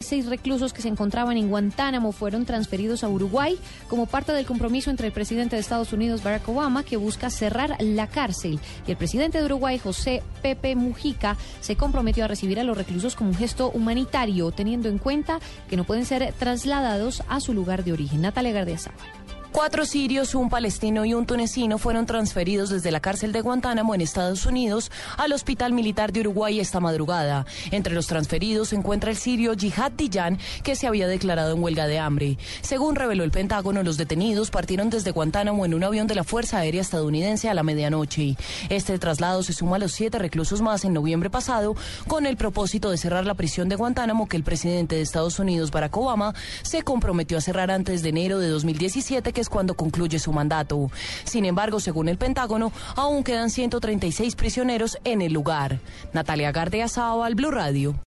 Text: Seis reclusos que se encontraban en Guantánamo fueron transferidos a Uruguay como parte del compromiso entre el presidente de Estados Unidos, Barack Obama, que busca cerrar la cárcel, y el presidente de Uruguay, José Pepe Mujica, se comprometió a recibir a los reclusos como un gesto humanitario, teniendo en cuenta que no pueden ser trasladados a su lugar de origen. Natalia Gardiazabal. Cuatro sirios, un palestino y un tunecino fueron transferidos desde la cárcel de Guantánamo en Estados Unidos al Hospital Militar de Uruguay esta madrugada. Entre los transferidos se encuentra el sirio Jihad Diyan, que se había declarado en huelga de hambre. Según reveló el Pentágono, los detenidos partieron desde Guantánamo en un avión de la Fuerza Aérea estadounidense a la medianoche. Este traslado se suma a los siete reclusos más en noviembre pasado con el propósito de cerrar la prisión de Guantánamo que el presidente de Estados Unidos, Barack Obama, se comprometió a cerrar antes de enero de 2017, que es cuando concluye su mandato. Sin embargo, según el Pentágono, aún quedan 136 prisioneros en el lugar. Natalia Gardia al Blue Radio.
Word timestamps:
Seis 0.00 0.26
reclusos 0.26 0.74
que 0.74 0.82
se 0.82 0.88
encontraban 0.88 1.38
en 1.38 1.48
Guantánamo 1.48 2.12
fueron 2.12 2.44
transferidos 2.44 3.02
a 3.02 3.08
Uruguay 3.08 3.58
como 3.88 4.04
parte 4.04 4.30
del 4.32 4.44
compromiso 4.44 4.90
entre 4.90 5.06
el 5.06 5.12
presidente 5.12 5.56
de 5.56 5.60
Estados 5.62 5.92
Unidos, 5.94 6.22
Barack 6.22 6.46
Obama, 6.48 6.84
que 6.84 6.98
busca 6.98 7.30
cerrar 7.30 7.76
la 7.80 8.06
cárcel, 8.06 8.60
y 8.86 8.90
el 8.90 8.98
presidente 8.98 9.38
de 9.38 9.46
Uruguay, 9.46 9.78
José 9.78 10.22
Pepe 10.42 10.76
Mujica, 10.76 11.38
se 11.60 11.76
comprometió 11.76 12.24
a 12.24 12.28
recibir 12.28 12.60
a 12.60 12.64
los 12.64 12.76
reclusos 12.76 13.16
como 13.16 13.30
un 13.30 13.36
gesto 13.36 13.70
humanitario, 13.70 14.52
teniendo 14.52 14.90
en 14.90 14.98
cuenta 14.98 15.40
que 15.68 15.78
no 15.78 15.84
pueden 15.84 16.04
ser 16.04 16.32
trasladados 16.38 17.22
a 17.28 17.40
su 17.40 17.54
lugar 17.54 17.82
de 17.82 17.94
origen. 17.94 18.20
Natalia 18.20 18.52
Gardiazabal. 18.52 19.35
Cuatro 19.52 19.86
sirios, 19.86 20.34
un 20.34 20.50
palestino 20.50 21.04
y 21.06 21.14
un 21.14 21.24
tunecino 21.24 21.78
fueron 21.78 22.04
transferidos 22.04 22.68
desde 22.68 22.90
la 22.90 23.00
cárcel 23.00 23.32
de 23.32 23.40
Guantánamo 23.40 23.94
en 23.94 24.02
Estados 24.02 24.44
Unidos 24.44 24.90
al 25.16 25.32
Hospital 25.32 25.72
Militar 25.72 26.12
de 26.12 26.20
Uruguay 26.20 26.60
esta 26.60 26.78
madrugada. 26.78 27.46
Entre 27.70 27.94
los 27.94 28.06
transferidos 28.06 28.68
se 28.68 28.76
encuentra 28.76 29.10
el 29.10 29.16
sirio 29.16 29.54
Jihad 29.56 29.92
Diyan, 29.92 30.38
que 30.62 30.76
se 30.76 30.86
había 30.86 31.08
declarado 31.08 31.54
en 31.54 31.62
huelga 31.62 31.86
de 31.86 31.98
hambre. 31.98 32.36
Según 32.60 32.96
reveló 32.96 33.24
el 33.24 33.30
Pentágono, 33.30 33.82
los 33.82 33.96
detenidos 33.96 34.50
partieron 34.50 34.90
desde 34.90 35.12
Guantánamo 35.12 35.64
en 35.64 35.74
un 35.74 35.84
avión 35.84 36.06
de 36.06 36.16
la 36.16 36.24
Fuerza 36.24 36.58
Aérea 36.58 36.82
estadounidense 36.82 37.48
a 37.48 37.54
la 37.54 37.62
medianoche. 37.62 38.36
Este 38.68 38.98
traslado 38.98 39.42
se 39.42 39.54
suma 39.54 39.76
a 39.76 39.78
los 39.78 39.92
siete 39.92 40.18
reclusos 40.18 40.60
más 40.60 40.84
en 40.84 40.92
noviembre 40.92 41.30
pasado 41.30 41.76
con 42.06 42.26
el 42.26 42.36
propósito 42.36 42.90
de 42.90 42.98
cerrar 42.98 43.24
la 43.24 43.34
prisión 43.34 43.68
de 43.68 43.76
Guantánamo 43.76 44.28
que 44.28 44.36
el 44.36 44.44
presidente 44.44 44.96
de 44.96 45.02
Estados 45.02 45.38
Unidos, 45.38 45.70
Barack 45.70 45.96
Obama, 45.96 46.34
se 46.62 46.82
comprometió 46.82 47.38
a 47.38 47.40
cerrar 47.40 47.70
antes 47.70 48.02
de 48.02 48.10
enero 48.10 48.38
de 48.38 48.48
2017, 48.48 49.32
que 49.36 49.42
es 49.42 49.50
cuando 49.50 49.74
concluye 49.74 50.18
su 50.18 50.32
mandato. 50.32 50.90
Sin 51.24 51.44
embargo, 51.44 51.78
según 51.78 52.08
el 52.08 52.16
Pentágono, 52.16 52.72
aún 52.96 53.22
quedan 53.22 53.50
136 53.50 54.34
prisioneros 54.34 54.96
en 55.04 55.20
el 55.20 55.34
lugar. 55.34 55.78
Natalia 56.14 56.52
Gardia 56.52 56.86
al 56.96 57.34
Blue 57.34 57.50
Radio. 57.50 57.96